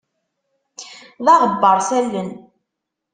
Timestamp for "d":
1.25-1.27